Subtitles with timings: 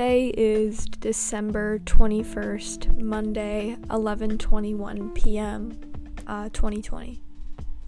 [0.00, 5.78] Today is December 21st, Monday, 11:21 p.m.
[6.26, 7.20] Uh, 2020.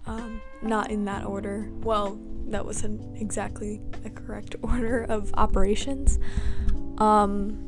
[0.05, 1.71] Um, not in that order.
[1.81, 6.19] Well, that wasn't exactly the correct order of operations.
[6.99, 7.65] Um,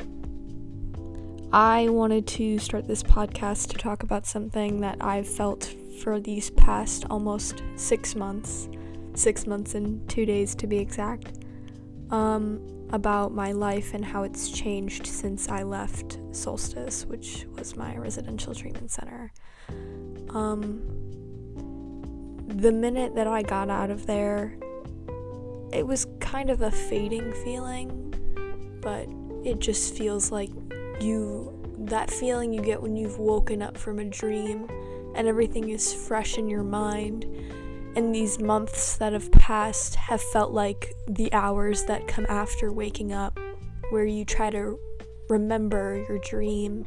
[1.51, 5.73] I wanted to start this podcast to talk about something that I've felt
[6.03, 8.69] for these past almost six months,
[9.15, 11.31] six months and two days to be exact.
[12.11, 17.97] Um, about my life and how it's changed since I left Solstice, which was my
[17.97, 19.31] residential treatment center.
[20.29, 20.81] Um,
[22.47, 24.57] the minute that I got out of there,
[25.73, 28.13] it was kind of a fading feeling,
[28.81, 29.07] but
[29.43, 30.49] it just feels like
[31.01, 34.67] you that feeling you get when you've woken up from a dream
[35.15, 37.25] and everything is fresh in your mind
[37.95, 43.13] and these months that have passed have felt like the hours that come after waking
[43.13, 43.39] up,
[43.91, 44.79] where you try to
[45.29, 46.83] remember your dream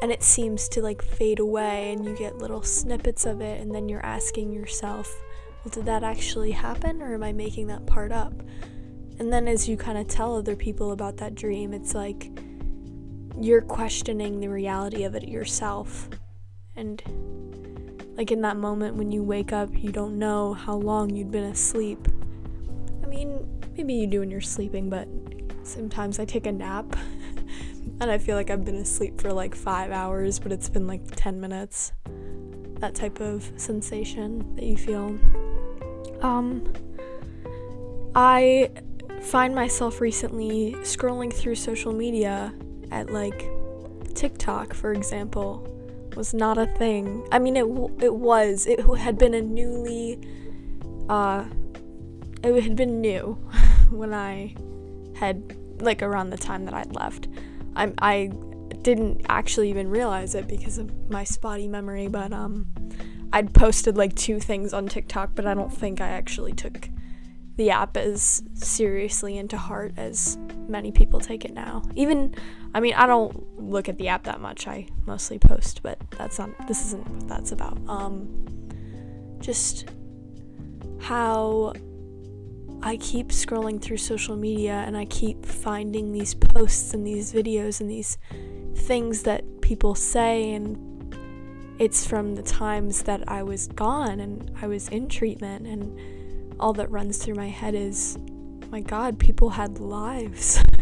[0.00, 3.74] and it seems to like fade away and you get little snippets of it and
[3.74, 5.12] then you're asking yourself
[5.64, 8.32] well did that actually happen or am i making that part up?
[9.18, 12.30] And then as you kind of tell other people about that dream it's like
[13.40, 16.08] you're questioning the reality of it yourself.
[16.76, 17.02] And
[18.16, 21.44] like in that moment when you wake up, you don't know how long you'd been
[21.44, 22.08] asleep.
[23.02, 23.46] I mean,
[23.76, 25.08] maybe you do when you're sleeping, but
[25.62, 26.96] sometimes I take a nap
[28.00, 31.02] and I feel like I've been asleep for like five hours, but it's been like
[31.16, 31.92] 10 minutes.
[32.80, 35.18] That type of sensation that you feel.
[36.20, 36.72] Um,
[38.14, 38.70] I
[39.22, 42.52] find myself recently scrolling through social media
[42.90, 43.48] at like
[44.14, 45.71] TikTok, for example,
[46.16, 47.26] was not a thing.
[47.32, 47.66] I mean, it
[48.02, 48.66] it was.
[48.66, 50.20] It had been a newly,
[51.08, 51.44] uh,
[52.42, 53.32] it had been new
[53.90, 54.54] when I
[55.16, 57.28] had like around the time that I'd left.
[57.76, 58.32] I I
[58.82, 62.66] didn't actually even realize it because of my spotty memory, but um,
[63.32, 66.88] I'd posted like two things on TikTok, but I don't think I actually took
[67.56, 71.82] the app as seriously into heart as many people take it now.
[71.94, 72.34] Even,
[72.74, 74.66] I mean, I don't look at the app that much.
[74.66, 76.50] I mostly post, but that's not.
[76.66, 77.78] This isn't what that's about.
[77.88, 78.46] Um,
[79.40, 79.90] just
[81.00, 81.74] how
[82.82, 87.80] I keep scrolling through social media and I keep finding these posts and these videos
[87.80, 88.18] and these
[88.74, 90.88] things that people say and
[91.78, 95.98] it's from the times that I was gone and I was in treatment and
[96.62, 98.18] all that runs through my head is
[98.70, 100.62] my god people had lives.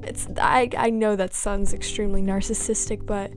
[0.00, 3.30] It's I, I know that sounds extremely narcissistic but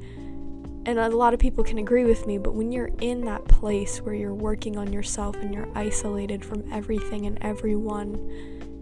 [0.85, 3.99] and a lot of people can agree with me but when you're in that place
[3.99, 8.15] where you're working on yourself and you're isolated from everything and everyone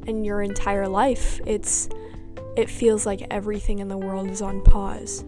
[0.05, 1.89] in your entire life it's
[2.55, 5.23] it feels like everything in the world is on pause.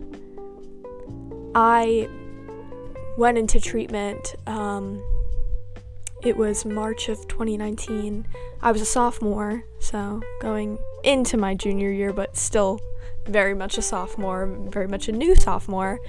[1.55, 2.09] I
[3.17, 5.01] went into treatment um,
[6.23, 8.27] it was March of 2019.
[8.61, 12.79] I was a sophomore, so going into my junior year, but still
[13.25, 15.99] very much a sophomore, very much a new sophomore.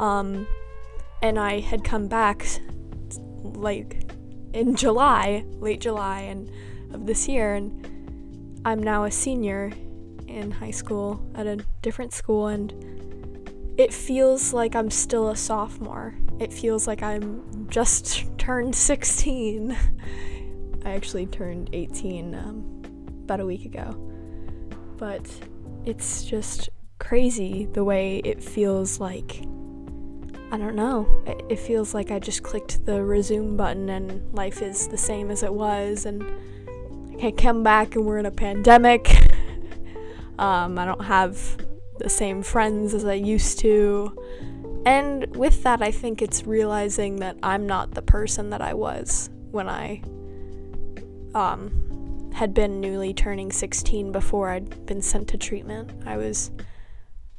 [0.00, 0.46] Um,
[1.22, 2.46] and I had come back
[3.42, 4.10] like
[4.52, 6.50] in July, late July, and
[6.92, 9.72] of this year, and I'm now a senior
[10.26, 12.72] in high school at a different school, and
[13.78, 16.14] it feels like I'm still a sophomore.
[16.40, 19.76] It feels like I'm just turned 16.
[20.84, 22.82] I actually turned 18 um,
[23.24, 23.92] about a week ago.
[24.96, 25.30] But
[25.84, 26.68] it's just
[26.98, 29.42] crazy the way it feels like.
[30.50, 31.06] I don't know.
[31.50, 35.42] It, feels like I just clicked the resume button and life is the same as
[35.42, 36.22] it was, and
[37.12, 39.10] I can't come back and we're in a pandemic.
[40.38, 41.56] um, I don't have
[41.98, 44.16] the same friends as I used to.
[44.86, 49.30] And with that, I think it's realizing that I'm not the person that I was
[49.50, 50.02] when I
[51.34, 55.90] um, had been newly turning 16 before I'd been sent to treatment.
[56.04, 56.50] I was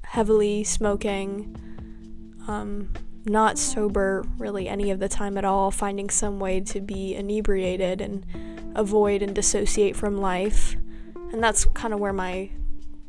[0.04, 1.56] heavily smoking,
[2.48, 2.94] um,
[3.26, 8.02] not sober really any of the time at all, finding some way to be inebriated
[8.02, 8.26] and
[8.76, 10.76] avoid and dissociate from life.
[11.32, 12.50] And that's kind of where my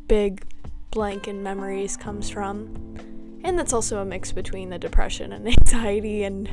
[0.09, 0.45] big
[0.91, 2.97] blank in memories comes from.
[3.47, 6.51] And that's also a mix between the depression and anxiety and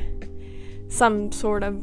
[0.88, 1.74] some sort of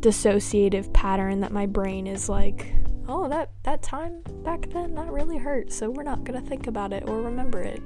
[0.00, 2.74] dissociative pattern that my brain is like,
[3.06, 6.92] oh, that, that time back then, that really hurt, so we're not gonna think about
[6.92, 7.80] it or remember it.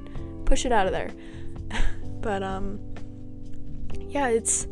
[0.47, 1.11] Push it out of there.
[2.23, 2.81] but, um,
[4.01, 4.67] yeah, it's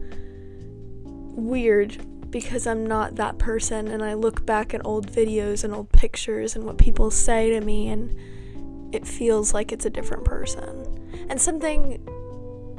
[1.37, 5.93] weird because I'm not that person, and I look back at old videos and old
[5.93, 11.04] pictures and what people say to me, and it feels like it's a different person.
[11.29, 12.07] And something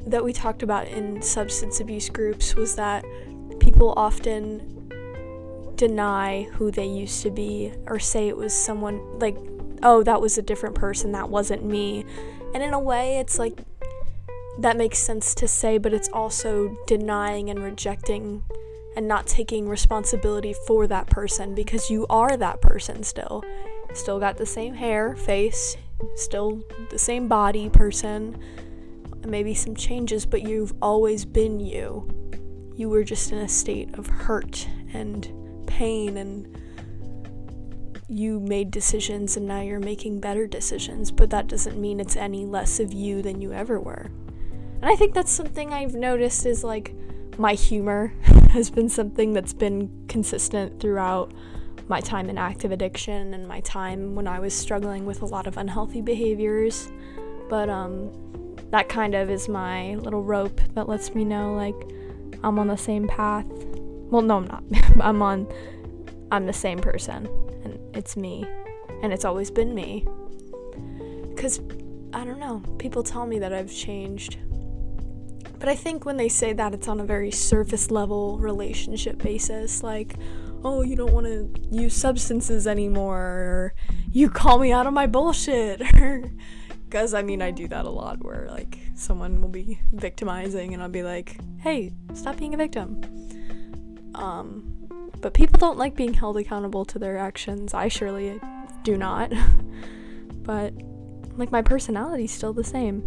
[0.07, 3.03] that we talked about in substance abuse groups was that
[3.59, 4.71] people often
[5.75, 9.35] deny who they used to be or say it was someone like,
[9.83, 12.05] oh, that was a different person, that wasn't me.
[12.53, 13.59] And in a way, it's like
[14.59, 18.43] that makes sense to say, but it's also denying and rejecting
[18.95, 23.43] and not taking responsibility for that person because you are that person still.
[23.93, 25.75] Still got the same hair, face,
[26.15, 28.37] still the same body person,
[29.25, 32.07] maybe some changes, but you've always been you.
[32.75, 35.31] You were just in a state of hurt and
[35.67, 36.57] pain, and
[38.07, 42.45] you made decisions, and now you're making better decisions, but that doesn't mean it's any
[42.45, 44.11] less of you than you ever were.
[44.81, 46.93] And I think that's something I've noticed is like
[47.37, 48.13] my humor
[48.51, 51.33] has been something that's been consistent throughout
[51.87, 55.47] my time in active addiction and my time when I was struggling with a lot
[55.47, 56.91] of unhealthy behaviors.
[57.49, 58.11] But um
[58.71, 61.75] that kind of is my little rope that lets me know like
[62.43, 63.45] I'm on the same path.
[63.47, 64.63] Well, no, I'm not.
[64.99, 65.47] I'm on
[66.31, 67.27] I'm the same person
[67.63, 68.45] and it's me.
[69.03, 70.05] And it's always been me.
[71.37, 71.59] Cuz
[72.13, 72.63] I don't know.
[72.79, 74.37] People tell me that I've changed.
[75.59, 79.83] But I think when they say that it's on a very surface level relationship basis
[79.83, 80.15] like
[80.65, 83.73] oh, you don't want to use substances anymore, or
[84.11, 85.79] you call me out on my bullshit,
[86.83, 90.81] because I mean, I do that a lot where like someone will be victimizing and
[90.81, 92.99] I'll be like, hey, stop being a victim.
[94.15, 94.87] Um,
[95.21, 97.75] but people don't like being held accountable to their actions.
[97.75, 98.41] I surely
[98.83, 99.31] do not.
[100.41, 100.73] but
[101.35, 103.03] like my personality's still the same.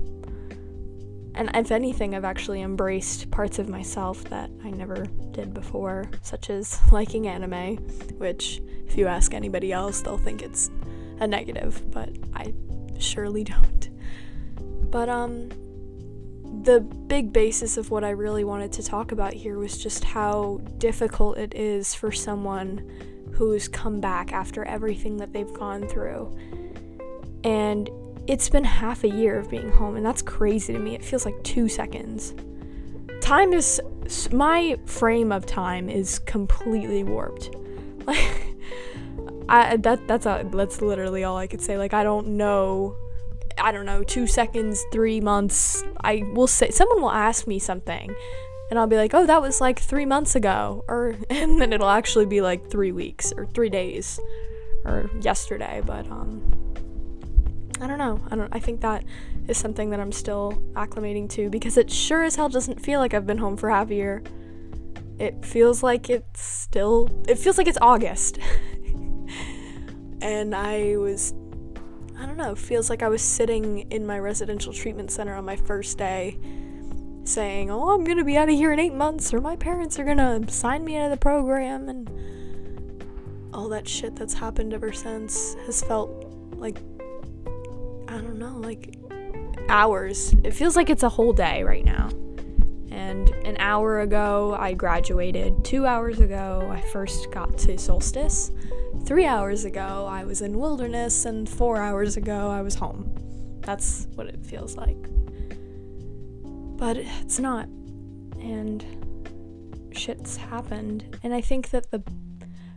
[1.34, 5.06] And if anything, I've actually embraced parts of myself that I never
[5.38, 7.76] did before, such as liking anime,
[8.19, 10.69] which, if you ask anybody else, they'll think it's
[11.20, 12.52] a negative, but I
[12.99, 13.88] surely don't.
[14.90, 15.50] But, um,
[16.64, 20.61] the big basis of what I really wanted to talk about here was just how
[20.79, 22.91] difficult it is for someone
[23.32, 26.37] who's come back after everything that they've gone through.
[27.44, 27.88] And
[28.26, 30.96] it's been half a year of being home, and that's crazy to me.
[30.96, 32.34] It feels like two seconds.
[33.20, 33.81] Time is.
[34.32, 37.55] My frame of time is completely warped.
[38.06, 38.44] Like.
[39.49, 41.78] I, that that's a, that's literally all I could say.
[41.78, 42.96] Like I don't know,
[43.56, 45.82] I don't know, two seconds, three months.
[46.02, 48.14] I will say someone will ask me something,
[48.70, 51.88] and I'll be like, oh, that was like three months ago, or and then it'll
[51.88, 54.20] actually be like three weeks or three days,
[54.84, 55.82] or yesterday.
[55.84, 56.75] But um,
[57.81, 58.20] I don't know.
[58.31, 59.02] I don't I think that
[59.48, 63.14] is something that I'm still acclimating to because it sure as hell doesn't feel like
[63.14, 64.22] I've been home for half a year.
[65.18, 68.38] It feels like it's still it feels like it's August.
[70.20, 71.32] and I was
[72.18, 75.56] I don't know, feels like I was sitting in my residential treatment center on my
[75.56, 76.38] first day
[77.24, 80.04] saying, "Oh, I'm to be out of here in 8 months or my parents are
[80.18, 82.10] to sign me out of the program." And
[83.54, 86.10] all that shit that's happened ever since has felt
[86.56, 86.78] like
[88.08, 88.94] I don't know, like
[89.69, 90.35] hours.
[90.44, 92.09] It feels like it's a whole day right now.
[92.91, 95.65] And an hour ago, I graduated.
[95.65, 98.50] Two hours ago, I first got to Solstice.
[99.05, 101.25] Three hours ago, I was in Wilderness.
[101.25, 103.15] And four hours ago, I was home.
[103.60, 104.96] That's what it feels like.
[106.77, 107.67] But it's not.
[108.41, 108.84] And
[109.93, 111.19] shit's happened.
[111.22, 112.03] And I think that the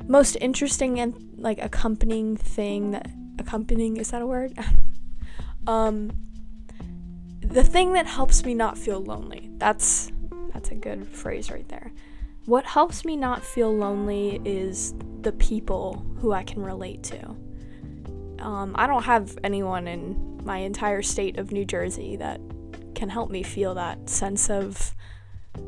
[0.07, 4.53] most interesting and like accompanying thing that accompanying is that a word?
[5.67, 6.11] Um,
[7.41, 9.49] the thing that helps me not feel lonely.
[9.57, 10.11] That's
[10.53, 11.91] that's a good phrase right there.
[12.45, 17.35] What helps me not feel lonely is the people who I can relate to.
[18.39, 22.41] Um, I don't have anyone in my entire state of New Jersey that
[22.95, 24.95] can help me feel that sense of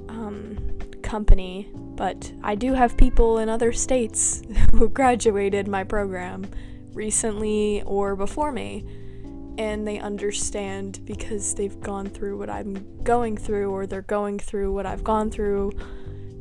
[0.10, 0.58] um,
[1.04, 4.42] company, but I do have people in other states
[4.74, 6.46] who graduated my program
[6.94, 8.86] recently or before me
[9.58, 14.74] and they understand because they've gone through what I'm going through or they're going through
[14.74, 15.72] what I've gone through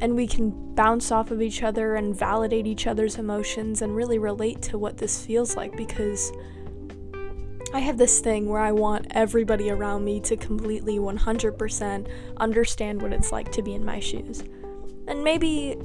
[0.00, 4.18] and we can bounce off of each other and validate each other's emotions and really
[4.18, 6.32] relate to what this feels like because
[7.72, 13.12] I have this thing where I want everybody around me to completely 100% understand what
[13.12, 14.42] it's like to be in my shoes.
[15.06, 15.76] And maybe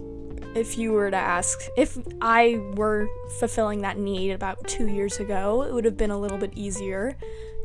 [0.58, 3.08] if you were to ask if I were
[3.40, 7.16] fulfilling that need about 2 years ago, it would have been a little bit easier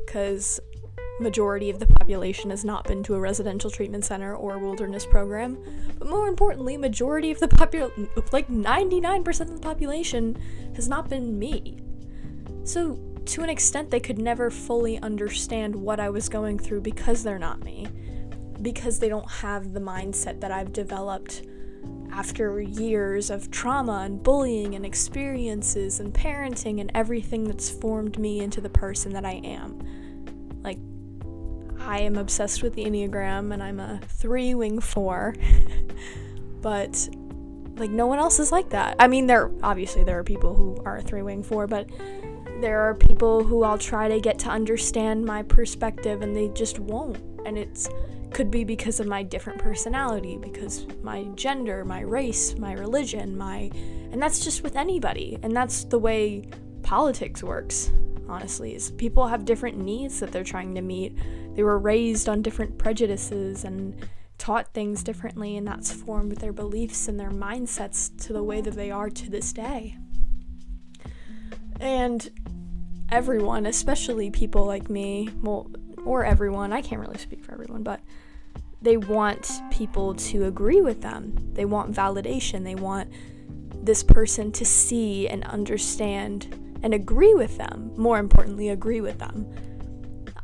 [0.07, 0.61] cuz
[1.21, 5.07] majority of the population has not been to a residential treatment center or a wilderness
[5.07, 5.59] program.
[5.99, 7.91] But more importantly, majority of the popul
[8.33, 10.37] like 99% of the population
[10.75, 11.79] has not been me.
[12.65, 17.23] So to an extent, they could never fully understand what I was going through because
[17.23, 17.87] they're not me.
[18.61, 21.43] Because they don't have the mindset that I've developed
[22.13, 28.41] after years of trauma and bullying and experiences and parenting and everything that's formed me
[28.41, 29.79] into the person that I am.
[30.63, 30.79] Like,
[31.81, 35.35] I am obsessed with the Enneagram and I'm a three wing four.
[36.61, 37.09] but,
[37.77, 38.97] like, no one else is like that.
[38.99, 41.89] I mean, there obviously there are people who are a three wing four, but
[42.61, 46.79] there are people who I'll try to get to understand my perspective and they just
[46.79, 47.19] won't.
[47.47, 47.89] And it's
[48.35, 53.71] could be because of my different personality, because my gender, my race, my religion, my
[54.13, 55.39] and that's just with anybody.
[55.43, 56.45] And that's the way
[56.83, 57.91] politics works,
[58.29, 58.75] honestly.
[58.75, 61.17] Is people have different needs that they're trying to meet.
[61.55, 64.07] They were raised on different prejudices and
[64.39, 68.75] taught things differently and that's formed their beliefs and their mindsets to the way that
[68.75, 69.97] they are to this day.
[71.81, 72.29] And
[73.11, 75.71] everyone, especially people like me, well,
[76.05, 78.01] or everyone, I can't really speak for everyone, but
[78.83, 81.35] they want people to agree with them.
[81.55, 82.65] They want validation.
[82.65, 83.11] They want
[83.83, 87.93] this person to see and understand and agree with them.
[87.97, 89.47] More importantly, agree with them.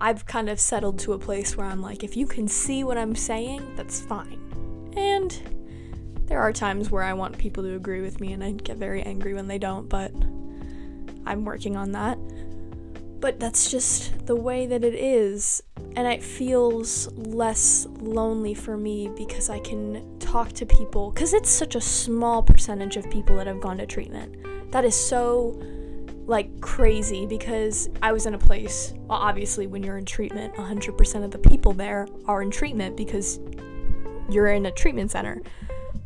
[0.00, 2.96] I've kind of settled to a place where I'm like, if you can see what
[2.96, 4.38] I'm saying, that's fine.
[4.96, 5.36] And
[6.26, 9.02] there are times where I want people to agree with me and I get very
[9.02, 10.12] angry when they don't, but
[11.26, 12.18] I'm working on that.
[13.20, 15.62] But that's just the way that it is
[15.96, 21.50] and it feels less lonely for me because I can talk to people because it's
[21.50, 24.36] such a small percentage of people that have gone to treatment.
[24.70, 25.60] That is so
[26.28, 31.24] like crazy because I was in a place, well, obviously, when you're in treatment, 100%
[31.24, 33.40] of the people there are in treatment because
[34.28, 35.40] you're in a treatment center.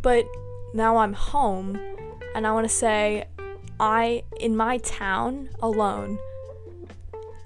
[0.00, 0.26] But
[0.74, 1.78] now I'm home,
[2.36, 3.24] and I want to say,
[3.80, 6.18] I, in my town alone,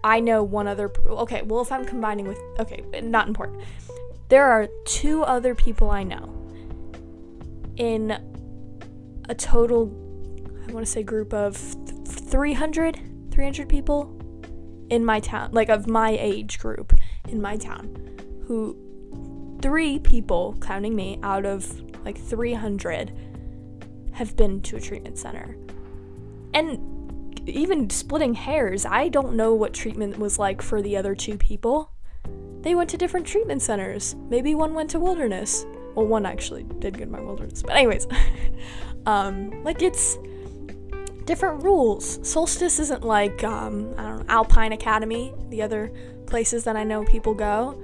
[0.05, 0.93] I know one other.
[1.07, 2.39] Okay, well, if I'm combining with.
[2.61, 3.63] Okay, not important.
[4.29, 6.33] There are two other people I know
[7.77, 8.11] in
[9.29, 9.93] a total,
[10.69, 13.01] I want to say, group of 300,
[13.31, 14.13] 300 people
[14.91, 16.93] in my town, like of my age group
[17.29, 18.77] in my town, who
[19.63, 23.13] three people, counting me, out of like 300
[24.13, 25.57] have been to a treatment center.
[26.55, 26.96] And
[27.47, 31.91] even splitting hairs, I don't know what treatment was like for the other two people.
[32.61, 34.17] They went to different treatment centers.
[34.29, 35.65] Maybe one went to Wilderness.
[35.95, 37.63] Well, one actually did good my Wilderness.
[37.63, 38.07] But anyways,
[39.07, 40.19] um, like it's
[41.25, 42.19] different rules.
[42.29, 45.93] Solstice isn't like um, I don't know Alpine Academy, the other
[46.27, 47.81] places that I know people go.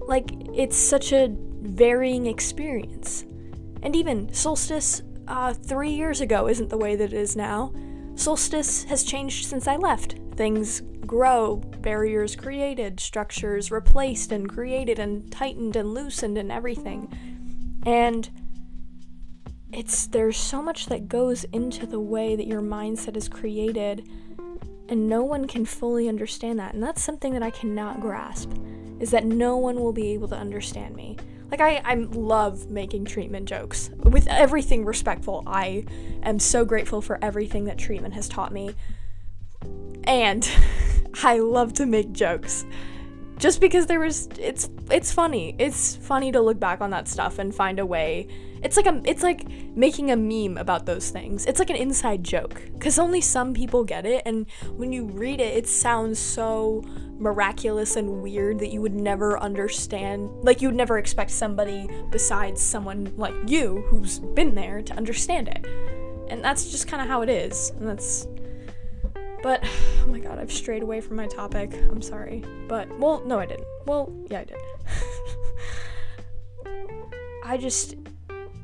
[0.00, 3.24] Like it's such a varying experience.
[3.82, 7.72] And even Solstice uh, three years ago isn't the way that it is now.
[8.18, 10.16] Solstice has changed since I left.
[10.34, 17.08] Things grow, barriers created, structures replaced and created and tightened and loosened and everything.
[17.86, 18.28] And
[19.72, 24.08] it's there's so much that goes into the way that your mindset is created
[24.88, 26.74] and no one can fully understand that.
[26.74, 28.50] And that's something that I cannot grasp
[28.98, 31.16] is that no one will be able to understand me.
[31.50, 33.90] Like I, I love making treatment jokes.
[33.96, 35.84] With everything respectful, I
[36.22, 38.74] am so grateful for everything that treatment has taught me.
[40.04, 40.48] And
[41.22, 42.64] I love to make jokes.
[43.38, 45.54] Just because there was it's it's funny.
[45.58, 48.26] It's funny to look back on that stuff and find a way.
[48.62, 51.46] It's like a it's like making a meme about those things.
[51.46, 55.40] It's like an inside joke cuz only some people get it and when you read
[55.40, 56.82] it it sounds so
[57.18, 60.30] miraculous and weird that you would never understand.
[60.42, 65.66] Like, you'd never expect somebody besides someone like you who's been there to understand it.
[66.28, 67.70] And that's just kind of how it is.
[67.78, 68.26] And that's.
[69.42, 69.64] But,
[70.02, 71.72] oh my god, I've strayed away from my topic.
[71.90, 72.44] I'm sorry.
[72.68, 73.66] But, well, no, I didn't.
[73.86, 74.58] Well, yeah, I did.
[77.44, 77.94] I just.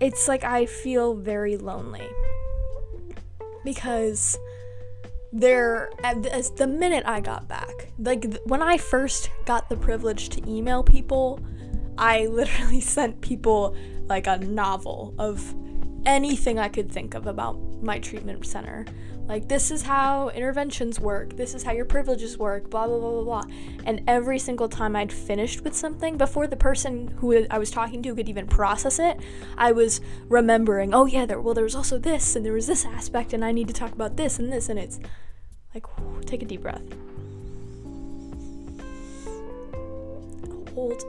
[0.00, 2.06] It's like I feel very lonely.
[3.64, 4.38] Because
[5.32, 10.50] there as the minute I got back, like when I first got the privilege to
[10.50, 11.40] email people,
[11.98, 13.76] I literally sent people
[14.06, 15.54] like a novel of
[16.06, 18.84] anything I could think of about my treatment center.
[19.26, 23.10] Like, this is how interventions work, this is how your privileges work, blah, blah, blah,
[23.10, 23.42] blah, blah.
[23.86, 28.02] And every single time I'd finished with something, before the person who I was talking
[28.02, 29.18] to could even process it,
[29.56, 32.84] I was remembering, oh, yeah, there, well, there was also this, and there was this
[32.84, 35.00] aspect, and I need to talk about this and this, and it's
[35.74, 36.82] like, whew, take a deep breath.
[40.74, 41.04] Hold.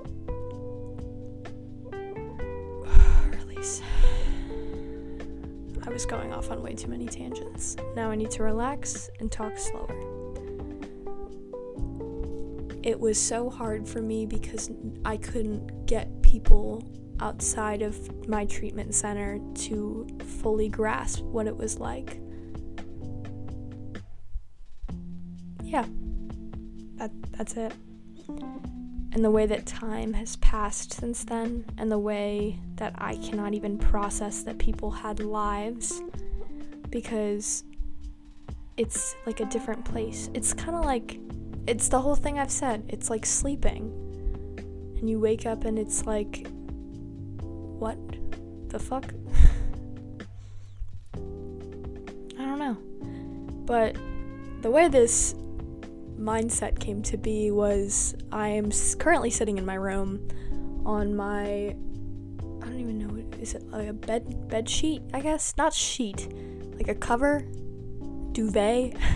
[3.48, 3.82] Release.
[5.86, 7.76] I was going off on way too many tangents.
[7.96, 10.16] Now I need to relax and talk slower.
[12.86, 14.70] it was so hard for me because
[15.04, 16.88] I couldn't get people
[17.20, 20.08] outside of my treatment center to
[20.40, 22.20] fully grasp what it was like.
[25.64, 25.86] Yeah,
[26.98, 27.74] that, that's it.
[29.16, 33.54] And the way that time has passed since then, and the way that I cannot
[33.54, 36.02] even process that people had lives
[36.90, 37.64] because
[38.76, 40.30] it's like a different place.
[40.34, 41.18] It's kind of like,
[41.66, 42.84] it's the whole thing I've said.
[42.90, 43.90] It's like sleeping.
[45.00, 46.46] And you wake up and it's like,
[47.40, 47.98] what
[48.68, 49.14] the fuck?
[51.16, 51.20] I
[52.38, 52.78] don't know.
[53.66, 53.96] But
[54.62, 55.36] the way this
[56.20, 60.28] mindset came to be was I am currently sitting in my room
[60.86, 61.76] on my
[62.62, 65.54] I don't even know is it like a bed bed sheet I guess?
[65.58, 66.28] Not sheet
[66.76, 67.46] like a cover?
[68.32, 68.98] Duvet?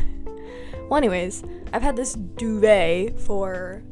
[0.89, 3.83] Well anyways I've had this duvet for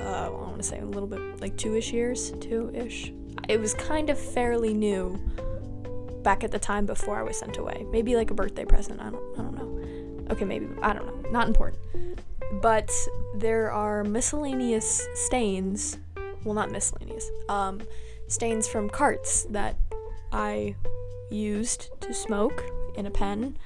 [0.00, 3.12] uh, I want to say a little bit like two-ish years two-ish.
[3.46, 5.20] It was kind of fairly new
[6.22, 7.84] back at the time before I was sent away.
[7.90, 10.32] Maybe like a birthday present I don't I don't know.
[10.32, 11.82] Okay maybe I don't know not important
[12.54, 12.90] but
[13.34, 15.98] there are miscellaneous stains
[16.44, 17.80] well not miscellaneous um,
[18.28, 19.76] stains from carts that
[20.32, 20.74] i
[21.30, 22.64] used to smoke
[22.96, 23.56] in a pen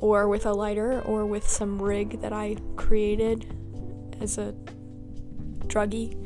[0.00, 3.46] or with a lighter or with some rig that i created
[4.20, 4.54] as a
[5.66, 6.16] druggie.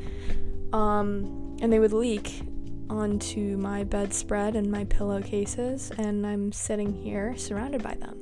[0.73, 2.41] Um, and they would leak
[2.89, 8.17] onto my bedspread and my pillowcases and i'm sitting here surrounded by them.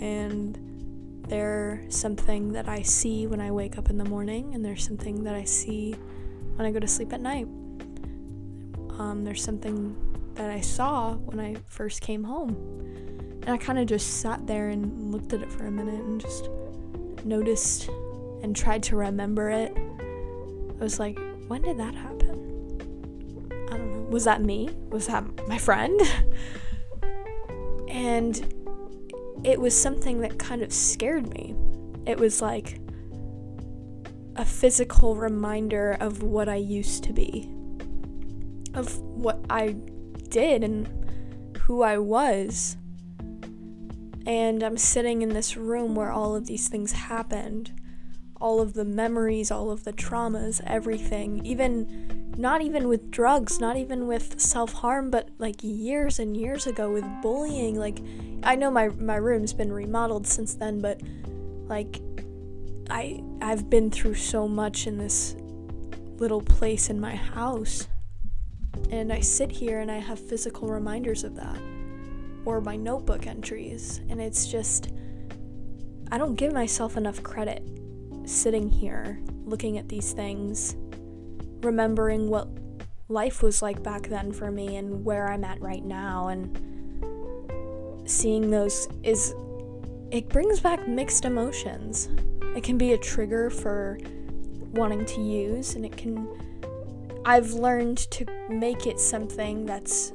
[0.00, 0.69] And
[1.30, 5.22] they're something that I see when I wake up in the morning, and there's something
[5.22, 5.94] that I see
[6.56, 7.46] when I go to sleep at night.
[8.98, 9.96] Um, there's something
[10.34, 12.50] that I saw when I first came home.
[13.42, 16.20] And I kind of just sat there and looked at it for a minute and
[16.20, 16.50] just
[17.24, 17.88] noticed
[18.42, 19.72] and tried to remember it.
[19.76, 21.16] I was like,
[21.46, 23.48] when did that happen?
[23.70, 24.08] I don't know.
[24.10, 24.68] Was that me?
[24.88, 26.00] Was that my friend?
[27.88, 28.59] and
[29.44, 31.54] it was something that kind of scared me.
[32.06, 32.80] It was like
[34.36, 37.48] a physical reminder of what I used to be,
[38.74, 39.76] of what I
[40.28, 40.88] did and
[41.62, 42.76] who I was.
[44.26, 47.72] And I'm sitting in this room where all of these things happened.
[48.40, 51.44] All of the memories, all of the traumas, everything.
[51.44, 56.66] Even, not even with drugs, not even with self harm, but like years and years
[56.66, 57.78] ago with bullying.
[57.78, 58.00] Like,
[58.42, 61.00] I know my my room's been remodeled since then, but
[61.68, 62.00] like
[62.90, 65.36] I I've been through so much in this
[66.18, 67.88] little place in my house.
[68.90, 71.58] And I sit here and I have physical reminders of that
[72.44, 74.90] or my notebook entries and it's just
[76.10, 77.62] I don't give myself enough credit
[78.24, 80.76] sitting here looking at these things
[81.62, 82.48] remembering what
[83.08, 86.56] life was like back then for me and where I'm at right now and
[88.08, 89.34] seeing those is
[90.10, 92.08] it brings back mixed emotions.
[92.56, 93.98] It can be a trigger for
[94.72, 96.28] wanting to use and it can
[97.24, 100.12] I've learned to make it something that's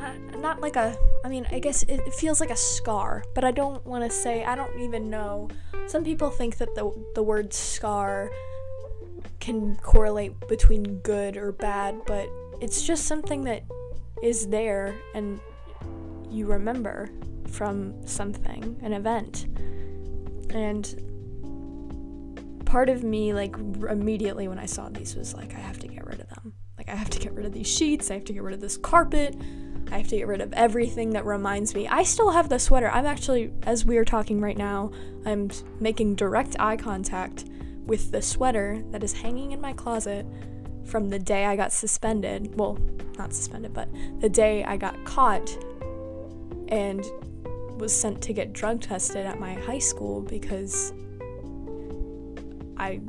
[0.00, 3.52] uh, not like a I mean, I guess it feels like a scar, but I
[3.52, 5.48] don't want to say I don't even know.
[5.86, 8.30] Some people think that the the word scar
[9.42, 13.64] can correlate between good or bad, but it's just something that
[14.22, 15.40] is there and
[16.30, 17.08] you remember
[17.48, 19.46] from something, an event.
[20.50, 20.86] And
[22.64, 23.56] part of me, like,
[23.90, 26.54] immediately when I saw these, was like, I have to get rid of them.
[26.78, 28.60] Like, I have to get rid of these sheets, I have to get rid of
[28.60, 29.34] this carpet,
[29.90, 31.88] I have to get rid of everything that reminds me.
[31.88, 32.90] I still have the sweater.
[32.90, 34.92] I'm actually, as we are talking right now,
[35.26, 35.50] I'm
[35.80, 37.46] making direct eye contact
[37.86, 40.26] with the sweater that is hanging in my closet
[40.84, 42.54] from the day I got suspended.
[42.58, 42.78] Well,
[43.18, 43.88] not suspended, but
[44.20, 45.56] the day I got caught
[46.68, 47.04] and
[47.76, 50.92] was sent to get drug tested at my high school because
[52.76, 53.00] I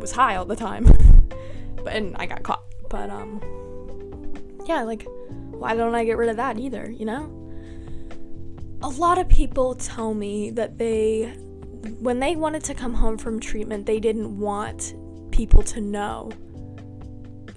[0.00, 0.84] was high all the time.
[1.76, 2.64] but and I got caught.
[2.88, 3.40] But um
[4.66, 5.06] yeah, like
[5.50, 7.34] why don't I get rid of that either, you know?
[8.82, 11.36] A lot of people tell me that they
[12.00, 14.94] when they wanted to come home from treatment, they didn't want
[15.30, 16.30] people to know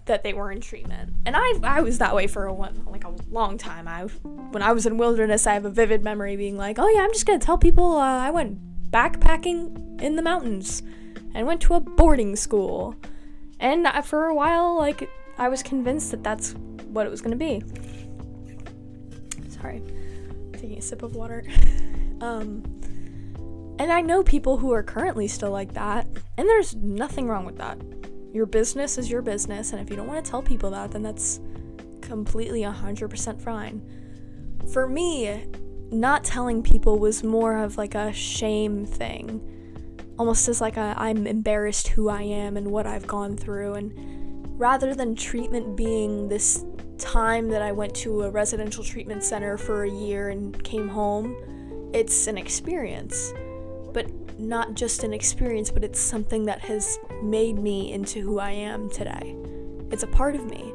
[0.06, 1.14] that they were in treatment.
[1.26, 3.88] And I I was that way for a one, like a long time.
[3.88, 7.02] I when I was in wilderness, I have a vivid memory being like, "Oh yeah,
[7.02, 8.60] I'm just going to tell people uh, I went
[8.92, 10.82] backpacking in the mountains
[11.34, 12.96] and went to a boarding school."
[13.60, 16.54] And I, for a while like I was convinced that that's
[16.88, 17.64] what it was going to be.
[19.50, 19.82] Sorry.
[20.54, 21.44] Taking a sip of water.
[22.22, 22.81] um
[23.82, 26.06] And I know people who are currently still like that,
[26.38, 27.80] and there's nothing wrong with that.
[28.32, 31.02] Your business is your business, and if you don't want to tell people that, then
[31.02, 31.40] that's
[32.00, 33.82] completely 100% fine.
[34.72, 35.48] For me,
[35.90, 39.42] not telling people was more of like a shame thing.
[40.20, 44.60] Almost as like a I'm embarrassed who I am and what I've gone through and
[44.60, 46.64] rather than treatment being this
[47.00, 51.36] time that I went to a residential treatment center for a year and came home,
[51.96, 53.34] it's an experience.
[53.94, 58.52] But not just an experience, but it's something that has made me into who I
[58.52, 59.36] am today.
[59.92, 60.74] It's a part of me.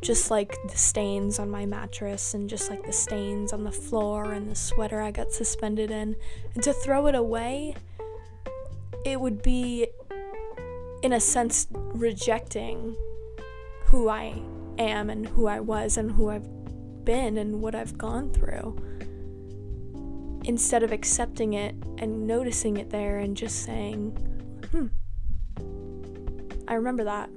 [0.00, 4.32] Just like the stains on my mattress, and just like the stains on the floor,
[4.32, 6.14] and the sweater I got suspended in.
[6.54, 7.74] And to throw it away,
[9.04, 9.88] it would be,
[11.02, 12.96] in a sense, rejecting
[13.86, 14.40] who I
[14.78, 16.46] am and who I was and who I've
[17.04, 18.76] been and what I've gone through.
[20.48, 24.12] Instead of accepting it and noticing it there and just saying,
[24.72, 24.86] hmm,
[26.66, 27.28] I remember that.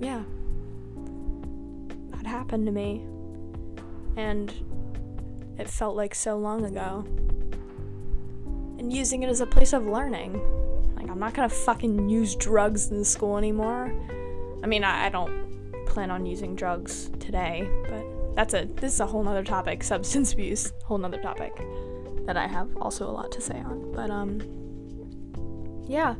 [0.00, 0.24] Yeah.
[2.16, 3.06] That happened to me.
[4.16, 4.52] And
[5.56, 7.04] it felt like so long ago.
[8.80, 10.32] And using it as a place of learning.
[10.96, 13.94] Like, I'm not gonna fucking use drugs in school anymore.
[14.64, 15.59] I mean, I, I don't
[15.90, 20.32] plan on using drugs today, but that's a this is a whole nother topic substance
[20.32, 21.54] abuse whole nother topic
[22.26, 24.40] that i have also a lot to say on but um
[25.86, 26.14] yeah.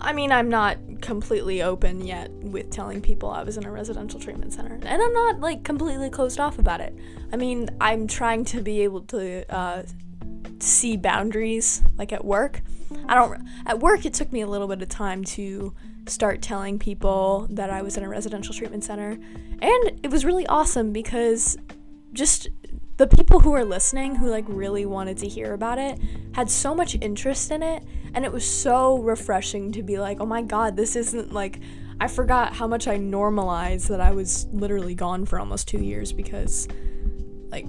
[0.00, 4.18] I mean i'm not completely open yet with telling people i was in a residential
[4.18, 6.96] treatment center and i'm not like completely closed off about it.
[7.32, 9.82] I mean i'm trying to be able to uh,
[10.62, 12.62] see boundaries like at work
[13.08, 15.74] i don't at work it took me a little bit of time to
[16.08, 19.10] start telling people that I was in a residential treatment center.
[19.10, 21.56] And it was really awesome because
[22.12, 22.48] just
[22.96, 25.98] the people who were listening who like really wanted to hear about it
[26.34, 27.82] had so much interest in it
[28.14, 31.60] and it was so refreshing to be like, "Oh my god, this isn't like
[32.00, 36.12] I forgot how much I normalized that I was literally gone for almost 2 years
[36.12, 36.68] because
[37.50, 37.66] like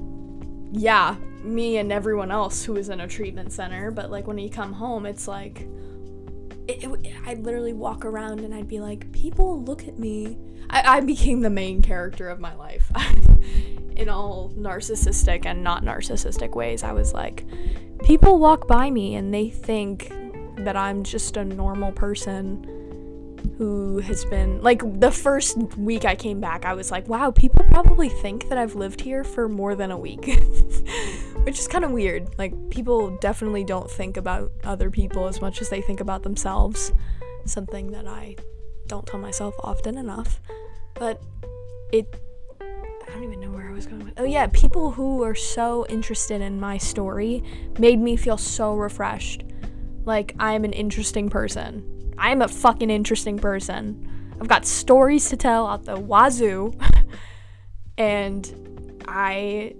[0.71, 4.49] yeah, me and everyone else who was in a treatment center, but like when you
[4.49, 5.67] come home, it's like
[6.67, 10.37] it, it, I'd literally walk around and I'd be like, people look at me.
[10.69, 12.89] I, I became the main character of my life
[13.95, 16.83] in all narcissistic and not narcissistic ways.
[16.83, 17.45] I was like,
[18.03, 20.11] people walk by me and they think
[20.57, 22.69] that I'm just a normal person
[23.57, 27.65] who has been like the first week I came back, I was like, wow, people
[27.65, 30.25] probably think that I've lived here for more than a week,
[31.43, 32.37] which is kind of weird.
[32.37, 36.91] Like, people definitely don't think about other people as much as they think about themselves,
[37.45, 38.35] something that I
[38.87, 40.39] don't tell myself often enough.
[40.95, 41.21] But
[41.91, 42.15] it,
[42.61, 44.13] I don't even know where I was going with.
[44.17, 47.43] Oh, yeah, people who are so interested in my story
[47.79, 49.43] made me feel so refreshed.
[50.05, 54.09] Like, I'm an interesting person I'm a fucking interesting person.
[54.39, 56.73] I've got stories to tell out the wazoo.
[57.97, 59.75] and I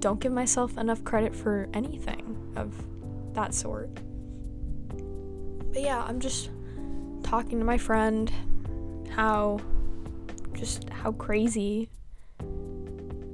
[0.00, 2.74] don't give myself enough credit for anything of
[3.34, 3.90] that sort.
[5.72, 6.50] But yeah, I'm just
[7.22, 8.30] talking to my friend
[9.10, 9.60] how
[10.54, 11.90] just how crazy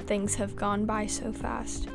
[0.01, 1.89] things have gone by so fast.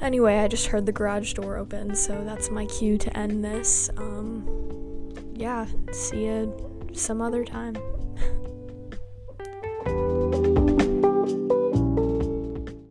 [0.00, 3.88] Anyway, I just heard the garage door open, so that's my cue to end this.
[3.96, 7.76] Um, yeah, see you some other time.